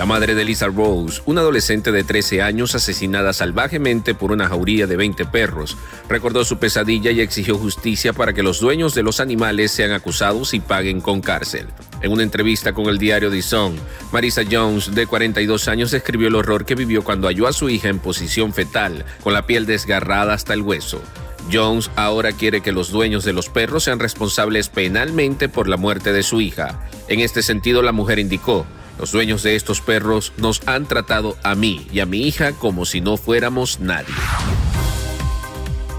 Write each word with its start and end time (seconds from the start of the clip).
La 0.00 0.06
madre 0.06 0.34
de 0.34 0.46
Lisa 0.46 0.66
Rose, 0.68 1.20
una 1.26 1.42
adolescente 1.42 1.92
de 1.92 2.04
13 2.04 2.40
años 2.40 2.74
asesinada 2.74 3.34
salvajemente 3.34 4.14
por 4.14 4.32
una 4.32 4.48
jauría 4.48 4.86
de 4.86 4.96
20 4.96 5.26
perros, 5.26 5.76
recordó 6.08 6.42
su 6.42 6.56
pesadilla 6.56 7.10
y 7.10 7.20
exigió 7.20 7.58
justicia 7.58 8.14
para 8.14 8.32
que 8.32 8.42
los 8.42 8.60
dueños 8.60 8.94
de 8.94 9.02
los 9.02 9.20
animales 9.20 9.72
sean 9.72 9.92
acusados 9.92 10.54
y 10.54 10.60
paguen 10.60 11.02
con 11.02 11.20
cárcel. 11.20 11.66
En 12.00 12.12
una 12.12 12.22
entrevista 12.22 12.72
con 12.72 12.86
el 12.86 12.96
diario 12.96 13.30
The 13.30 13.42
Sun, 13.42 13.76
Marisa 14.10 14.40
Jones, 14.50 14.94
de 14.94 15.06
42 15.06 15.68
años, 15.68 15.90
describió 15.90 16.28
el 16.28 16.34
horror 16.34 16.64
que 16.64 16.76
vivió 16.76 17.04
cuando 17.04 17.28
halló 17.28 17.46
a 17.46 17.52
su 17.52 17.68
hija 17.68 17.90
en 17.90 17.98
posición 17.98 18.54
fetal, 18.54 19.04
con 19.22 19.34
la 19.34 19.44
piel 19.44 19.66
desgarrada 19.66 20.32
hasta 20.32 20.54
el 20.54 20.62
hueso. 20.62 21.02
Jones 21.52 21.90
ahora 21.96 22.32
quiere 22.32 22.62
que 22.62 22.72
los 22.72 22.90
dueños 22.90 23.24
de 23.24 23.34
los 23.34 23.50
perros 23.50 23.84
sean 23.84 23.98
responsables 23.98 24.70
penalmente 24.70 25.50
por 25.50 25.68
la 25.68 25.76
muerte 25.76 26.14
de 26.14 26.22
su 26.22 26.40
hija. 26.40 26.88
En 27.08 27.20
este 27.20 27.42
sentido, 27.42 27.82
la 27.82 27.92
mujer 27.92 28.18
indicó, 28.18 28.64
los 29.00 29.12
dueños 29.12 29.42
de 29.42 29.56
estos 29.56 29.80
perros 29.80 30.32
nos 30.36 30.60
han 30.68 30.86
tratado 30.86 31.38
a 31.42 31.54
mí 31.54 31.86
y 31.90 32.00
a 32.00 32.06
mi 32.06 32.26
hija 32.28 32.52
como 32.52 32.84
si 32.84 33.00
no 33.00 33.16
fuéramos 33.16 33.80
nadie 33.80 34.14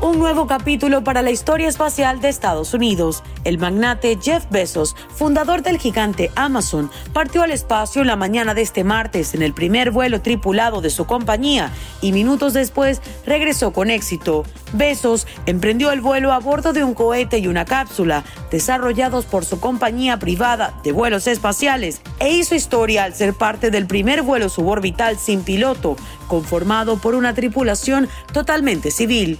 un 0.01 0.17
nuevo 0.17 0.47
capítulo 0.47 1.03
para 1.03 1.21
la 1.21 1.29
historia 1.29 1.69
espacial 1.69 2.21
de 2.21 2.29
Estados 2.29 2.73
Unidos. 2.73 3.23
El 3.43 3.59
magnate 3.59 4.17
Jeff 4.19 4.45
Bezos, 4.49 4.95
fundador 5.13 5.61
del 5.61 5.77
gigante 5.77 6.31
Amazon, 6.35 6.89
partió 7.13 7.43
al 7.43 7.51
espacio 7.51 8.01
en 8.01 8.07
la 8.07 8.15
mañana 8.15 8.55
de 8.55 8.63
este 8.63 8.83
martes 8.83 9.35
en 9.35 9.43
el 9.43 9.53
primer 9.53 9.91
vuelo 9.91 10.21
tripulado 10.21 10.81
de 10.81 10.89
su 10.89 11.05
compañía 11.05 11.71
y 12.01 12.13
minutos 12.13 12.53
después 12.53 12.99
regresó 13.27 13.73
con 13.73 13.91
éxito. 13.91 14.43
Bezos 14.73 15.27
emprendió 15.45 15.91
el 15.91 16.01
vuelo 16.01 16.31
a 16.31 16.39
bordo 16.39 16.73
de 16.73 16.83
un 16.83 16.95
cohete 16.95 17.37
y 17.37 17.47
una 17.47 17.65
cápsula 17.65 18.23
desarrollados 18.49 19.25
por 19.25 19.45
su 19.45 19.59
compañía 19.59 20.17
privada 20.17 20.73
de 20.83 20.93
vuelos 20.93 21.27
espaciales 21.27 22.01
e 22.19 22.31
hizo 22.31 22.55
historia 22.55 23.03
al 23.03 23.13
ser 23.13 23.35
parte 23.35 23.69
del 23.69 23.85
primer 23.85 24.23
vuelo 24.23 24.49
suborbital 24.49 25.19
sin 25.19 25.43
piloto, 25.43 25.95
conformado 26.31 26.97
por 26.97 27.13
una 27.13 27.33
tripulación 27.33 28.07
totalmente 28.31 28.89
civil. 28.89 29.37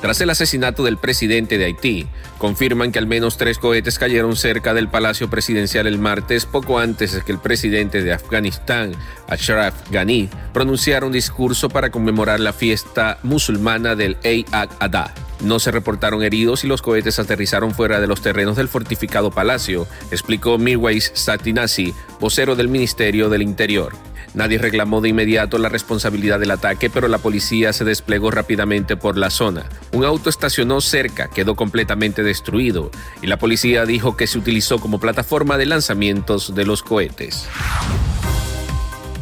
Tras 0.00 0.20
el 0.20 0.30
asesinato 0.30 0.82
del 0.82 0.96
presidente 0.96 1.56
de 1.56 1.66
Haití, 1.66 2.08
confirman 2.38 2.90
que 2.90 2.98
al 2.98 3.06
menos 3.06 3.36
tres 3.36 3.58
cohetes 3.58 4.00
cayeron 4.00 4.34
cerca 4.34 4.74
del 4.74 4.88
Palacio 4.88 5.30
Presidencial 5.30 5.86
el 5.86 5.98
martes, 5.98 6.46
poco 6.46 6.80
antes 6.80 7.12
de 7.12 7.22
que 7.22 7.30
el 7.30 7.38
presidente 7.38 8.02
de 8.02 8.12
Afganistán, 8.12 8.90
Ashraf 9.28 9.74
Ghani, 9.92 10.28
pronunciara 10.52 11.06
un 11.06 11.12
discurso 11.12 11.68
para 11.68 11.90
conmemorar 11.90 12.40
la 12.40 12.52
fiesta 12.52 13.18
musulmana 13.22 13.94
del 13.94 14.16
Eid 14.24 14.46
al-Adha. 14.50 15.14
No 15.42 15.60
se 15.60 15.70
reportaron 15.70 16.24
heridos 16.24 16.64
y 16.64 16.66
los 16.66 16.82
cohetes 16.82 17.20
aterrizaron 17.20 17.72
fuera 17.72 18.00
de 18.00 18.08
los 18.08 18.20
terrenos 18.20 18.56
del 18.56 18.66
fortificado 18.66 19.30
palacio, 19.30 19.86
explicó 20.10 20.58
Mirwais 20.58 21.12
Satinasi, 21.14 21.94
vocero 22.18 22.56
del 22.56 22.66
Ministerio 22.66 23.28
del 23.28 23.42
Interior. 23.42 24.09
Nadie 24.34 24.58
reclamó 24.58 25.00
de 25.00 25.08
inmediato 25.08 25.58
la 25.58 25.68
responsabilidad 25.68 26.38
del 26.38 26.52
ataque, 26.52 26.88
pero 26.88 27.08
la 27.08 27.18
policía 27.18 27.72
se 27.72 27.84
desplegó 27.84 28.30
rápidamente 28.30 28.96
por 28.96 29.16
la 29.16 29.30
zona. 29.30 29.66
Un 29.92 30.04
auto 30.04 30.30
estacionó 30.30 30.80
cerca, 30.80 31.28
quedó 31.28 31.56
completamente 31.56 32.22
destruido, 32.22 32.90
y 33.22 33.26
la 33.26 33.38
policía 33.38 33.84
dijo 33.86 34.16
que 34.16 34.26
se 34.26 34.38
utilizó 34.38 34.78
como 34.78 35.00
plataforma 35.00 35.58
de 35.58 35.66
lanzamientos 35.66 36.54
de 36.54 36.64
los 36.64 36.82
cohetes. 36.82 37.48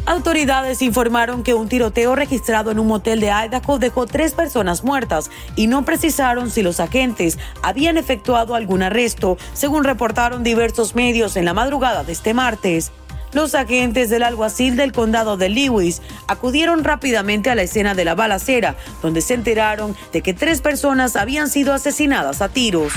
Autoridades 0.05 0.81
informaron 0.81 1.43
que 1.43 1.53
un 1.53 1.69
tiroteo 1.69 2.15
registrado 2.15 2.71
en 2.71 2.79
un 2.79 2.87
motel 2.87 3.19
de 3.19 3.27
Idaho 3.27 3.77
dejó 3.77 4.07
tres 4.07 4.33
personas 4.33 4.83
muertas 4.83 5.29
y 5.55 5.67
no 5.67 5.85
precisaron 5.85 6.49
si 6.49 6.63
los 6.63 6.79
agentes 6.79 7.37
habían 7.61 7.95
efectuado 7.95 8.55
algún 8.55 8.81
arresto, 8.81 9.37
según 9.53 9.83
reportaron 9.83 10.43
diversos 10.43 10.95
medios 10.95 11.35
en 11.35 11.45
la 11.45 11.53
madrugada 11.53 12.03
de 12.03 12.13
este 12.13 12.33
martes. 12.33 12.91
Los 13.31 13.53
agentes 13.55 14.09
del 14.09 14.23
alguacil 14.23 14.75
del 14.75 14.91
condado 14.91 15.37
de 15.37 15.49
Lewis 15.49 16.01
acudieron 16.27 16.83
rápidamente 16.83 17.49
a 17.49 17.55
la 17.55 17.63
escena 17.63 17.93
de 17.93 18.05
la 18.05 18.15
balacera, 18.15 18.75
donde 19.01 19.21
se 19.21 19.35
enteraron 19.35 19.95
de 20.11 20.21
que 20.21 20.33
tres 20.33 20.61
personas 20.61 21.15
habían 21.15 21.49
sido 21.49 21.73
asesinadas 21.73 22.41
a 22.41 22.49
tiros. 22.49 22.93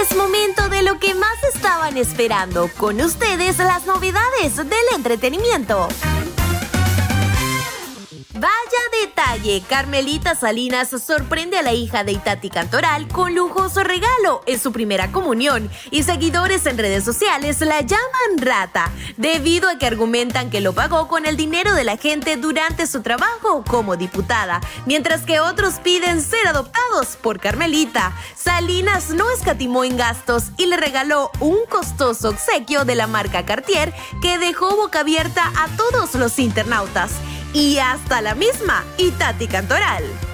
Es 0.00 0.16
momento 0.16 0.68
de 0.68 0.82
lo 0.82 0.98
que 0.98 1.14
más 1.14 1.36
estaban 1.54 1.96
esperando. 1.96 2.68
Con 2.76 3.00
ustedes 3.00 3.58
las 3.58 3.86
novedades 3.86 4.56
del 4.56 4.96
entretenimiento. 4.96 5.88
Vaya 8.42 9.06
detalle, 9.06 9.62
Carmelita 9.68 10.34
Salinas 10.34 10.88
sorprende 10.88 11.58
a 11.58 11.62
la 11.62 11.74
hija 11.74 12.02
de 12.02 12.10
Itati 12.10 12.50
Cantoral 12.50 13.06
con 13.06 13.36
lujoso 13.36 13.84
regalo 13.84 14.42
en 14.46 14.58
su 14.58 14.72
primera 14.72 15.12
comunión 15.12 15.70
y 15.92 16.02
seguidores 16.02 16.66
en 16.66 16.76
redes 16.76 17.04
sociales 17.04 17.60
la 17.60 17.82
llaman 17.82 18.38
rata, 18.38 18.90
debido 19.16 19.68
a 19.68 19.78
que 19.78 19.86
argumentan 19.86 20.50
que 20.50 20.60
lo 20.60 20.72
pagó 20.72 21.06
con 21.06 21.24
el 21.24 21.36
dinero 21.36 21.72
de 21.76 21.84
la 21.84 21.96
gente 21.96 22.36
durante 22.36 22.88
su 22.88 23.00
trabajo 23.00 23.62
como 23.62 23.94
diputada, 23.94 24.60
mientras 24.86 25.20
que 25.20 25.38
otros 25.38 25.74
piden 25.74 26.20
ser 26.20 26.48
adoptados 26.48 27.14
por 27.22 27.38
Carmelita. 27.38 28.12
Salinas 28.34 29.10
no 29.10 29.30
escatimó 29.30 29.84
en 29.84 29.96
gastos 29.96 30.46
y 30.56 30.66
le 30.66 30.76
regaló 30.76 31.30
un 31.38 31.58
costoso 31.68 32.30
obsequio 32.30 32.84
de 32.84 32.96
la 32.96 33.06
marca 33.06 33.46
Cartier 33.46 33.94
que 34.20 34.38
dejó 34.38 34.74
boca 34.74 34.98
abierta 34.98 35.44
a 35.56 35.68
todos 35.76 36.16
los 36.16 36.40
internautas 36.40 37.12
y 37.52 37.78
hasta 37.78 38.20
la 38.20 38.34
misma 38.34 38.84
Itati 38.98 39.46
Cantoral. 39.46 40.31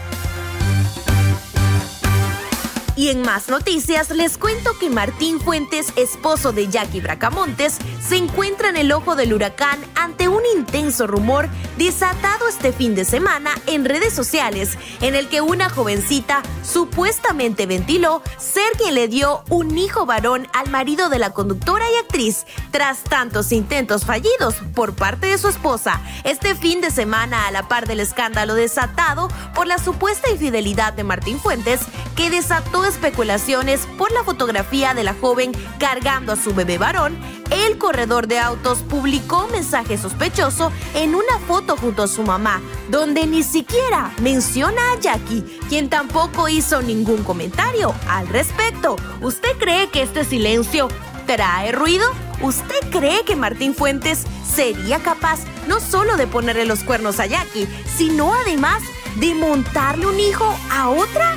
Y 2.99 3.11
en 3.11 3.23
más 3.23 3.49
noticias 3.49 4.11
les 4.11 4.39
cuento 4.39 4.77
que 4.77 4.91
Martín 4.91 5.39
Fuentes, 5.39 5.93
esposo 5.95 6.51
de 6.51 6.67
Jackie 6.67 7.01
Bracamontes, 7.01 7.79
se 8.05 8.17
encuentra 8.17 8.71
en 8.71 8.77
el 8.77 8.91
ojo 8.91 9.15
del 9.15 9.33
huracán 9.33 9.79
ante 9.95 10.27
un 10.27 10.43
intenso 10.57 11.07
rumor 11.07 11.49
desatado 11.77 12.49
este 12.49 12.73
fin 12.73 12.97
de 12.97 13.05
semana 13.05 13.53
en 13.69 13.85
redes 13.85 14.13
sociales, 14.13 14.77
en 15.01 15.15
el 15.15 15.29
que 15.29 15.41
una 15.41 15.71
jovencita 15.71 16.43
supuestamente 16.65 17.67
ventiló 17.67 18.21
ser 18.37 18.73
quien 18.77 18.97
le 18.97 19.07
dio 19.07 19.45
un 19.49 19.79
hijo 19.79 20.05
varón 20.05 20.49
al 20.53 20.69
marido 20.69 21.09
de 21.09 21.21
la 21.21 21.31
conductora 21.31 21.85
y 21.89 21.99
actriz, 21.99 22.47
tras 22.73 23.05
tantos 23.05 23.53
intentos 23.53 24.07
fallidos 24.07 24.57
por 24.75 24.97
parte 24.97 25.29
de 25.29 25.39
su 25.39 25.47
esposa. 25.47 26.03
Este 26.25 26.57
fin 26.57 26.81
de 26.81 26.91
semana, 26.91 27.47
a 27.47 27.53
la 27.53 27.69
par 27.69 27.87
del 27.87 28.01
escándalo 28.01 28.55
desatado 28.55 29.29
por 29.55 29.69
la 29.69 29.79
supuesta 29.79 30.29
infidelidad 30.31 30.95
de 30.95 31.05
Martín 31.05 31.39
Fuentes, 31.39 31.79
que 32.17 32.31
desató 32.31 32.88
especulaciones 32.89 33.87
por 33.99 34.11
la 34.13 34.25
fotografía 34.25 34.95
de 34.95 35.05
la 35.05 35.15
joven 35.15 35.53
cargando 35.79 36.33
a 36.33 36.37
su 36.37 36.55
bebé 36.55 36.79
varón, 36.79 37.17
el 37.51 37.79
corredor 37.79 38.27
de 38.27 38.39
autos 38.39 38.79
publicó 38.79 39.45
un 39.45 39.53
mensaje 39.53 39.99
sospechoso 39.99 40.73
en 40.95 41.15
una 41.15 41.39
foto 41.47 41.77
junto 41.77 42.03
a 42.03 42.09
su 42.09 42.23
mamá, 42.23 42.61
donde 42.91 43.27
ni 43.27 43.43
siquiera 43.43 44.13
menciona 44.21 44.93
a 44.93 45.01
Jackie, 45.01 45.45
quien 45.69 45.89
tampoco 45.89 46.49
hizo 46.49 46.83
ningún 46.83 47.23
comentario 47.25 47.95
al 48.09 48.29
respecto. 48.29 48.97
¿Usted 49.21 49.57
cree 49.59 49.89
que 49.91 50.03
este 50.03 50.25
silencio 50.25 50.89
trae 51.27 51.73
ruido? 51.73 52.07
¿Usted 52.41 52.91
cree 52.91 53.25
que 53.25 53.37
Martín 53.37 53.75
Fuentes 53.75 54.25
sería 54.45 54.99
capaz 55.01 55.41
no 55.67 55.81
solo 55.81 56.17
de 56.17 56.27
ponerle 56.27 56.65
los 56.65 56.85
cuernos 56.85 57.21
a 57.21 57.27
Jackie, 57.27 57.69
sino 57.97 58.35
además 58.35 58.83
de 59.17 59.35
montarle 59.35 60.07
un 60.07 60.19
hijo 60.21 60.57
a 60.71 60.89
otra? 60.89 61.37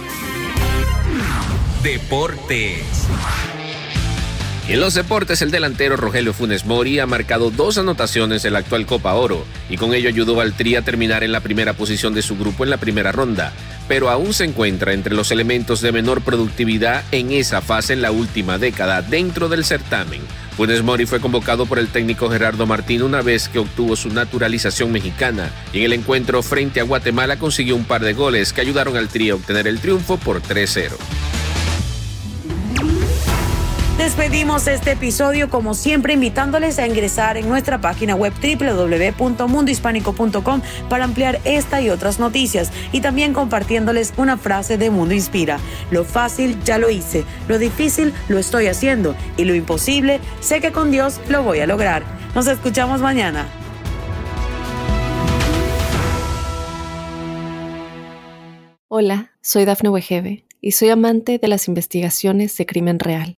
Deportes. 1.84 3.08
en 4.68 4.80
los 4.80 4.94
deportes, 4.94 5.42
el 5.42 5.50
delantero 5.50 5.98
Rogelio 5.98 6.32
Funes 6.32 6.64
Mori 6.64 7.00
ha 7.00 7.08
marcado 7.08 7.50
dos 7.50 7.80
anotaciones 7.80 8.46
en 8.46 8.54
la 8.54 8.60
actual 8.60 8.86
Copa 8.86 9.16
Oro 9.16 9.44
y 9.68 9.78
con 9.78 9.96
ello 9.96 10.08
ayudó 10.08 10.42
al 10.42 10.54
Tri 10.54 10.76
a 10.76 10.84
terminar 10.84 11.24
en 11.24 11.32
la 11.32 11.40
primera 11.40 11.74
posición 11.74 12.14
de 12.14 12.22
su 12.22 12.38
grupo 12.38 12.64
en 12.64 12.70
la 12.70 12.78
primera 12.78 13.12
ronda, 13.12 13.52
pero 13.88 14.12
aún 14.12 14.32
se 14.36 14.44
encuentra 14.44 14.94
entre 14.94 15.16
los 15.16 15.32
elementos 15.32 15.82
de 15.82 15.92
menor 15.92 16.22
productividad 16.22 17.04
en 17.12 17.32
esa 17.32 17.62
fase 17.62 17.94
en 17.94 18.04
la 18.04 18.12
última 18.12 18.60
década 18.60 19.02
dentro 19.02 19.50
del 19.50 19.66
certamen. 19.66 20.22
Funes 20.56 20.84
Mori 20.84 21.08
fue 21.08 21.20
convocado 21.20 21.66
por 21.66 21.80
el 21.80 21.88
técnico 21.88 22.30
Gerardo 22.30 22.68
Martín 22.68 23.02
una 23.02 23.24
vez 23.24 23.50
que 23.50 23.58
obtuvo 23.58 23.96
su 23.96 24.10
naturalización 24.10 24.92
mexicana 24.92 25.50
y 25.74 25.80
en 25.80 25.86
el 25.86 25.94
encuentro 25.94 26.44
frente 26.44 26.80
a 26.80 26.84
Guatemala 26.84 27.38
consiguió 27.38 27.76
un 27.76 27.86
par 27.86 28.04
de 28.04 28.14
goles 28.14 28.54
que 28.54 28.62
ayudaron 28.62 28.98
al 28.98 29.08
Tri 29.08 29.32
a 29.32 29.36
obtener 29.36 29.66
el 29.66 29.80
triunfo 29.80 30.18
por 30.18 30.44
3-0. 30.44 30.92
Despedimos 34.02 34.66
este 34.66 34.94
episodio 34.94 35.52
como 35.52 35.76
siempre 35.76 36.14
invitándoles 36.14 36.80
a 36.80 36.88
ingresar 36.88 37.38
en 37.38 37.48
nuestra 37.48 37.82
página 37.82 38.16
web 38.16 38.34
www.mundohispánico.com 38.34 40.62
para 40.90 41.04
ampliar 41.04 41.40
esta 41.44 41.82
y 41.82 41.92
otras 41.92 42.18
noticias 42.18 42.72
y 42.92 43.02
también 43.02 43.32
compartiéndoles 43.32 44.16
una 44.18 44.40
frase 44.40 44.80
de 44.80 44.90
Mundo 44.90 45.14
Inspira. 45.14 45.60
Lo 45.92 46.04
fácil 46.04 46.60
ya 46.64 46.80
lo 46.80 46.90
hice, 46.90 47.26
lo 47.48 47.60
difícil 47.60 48.12
lo 48.28 48.40
estoy 48.40 48.66
haciendo 48.66 49.16
y 49.38 49.46
lo 49.46 49.54
imposible 49.54 50.20
sé 50.40 50.62
que 50.62 50.72
con 50.72 50.90
Dios 50.90 51.22
lo 51.30 51.44
voy 51.44 51.60
a 51.60 51.68
lograr. 51.68 52.02
Nos 52.34 52.48
escuchamos 52.48 53.02
mañana. 53.02 53.46
Hola, 58.88 59.34
soy 59.44 59.66
Dafne 59.66 59.90
Wegebe 59.90 60.48
y 60.60 60.72
soy 60.72 60.90
amante 60.90 61.38
de 61.38 61.48
las 61.48 61.68
investigaciones 61.68 62.58
de 62.58 62.66
crimen 62.66 62.98
real. 62.98 63.38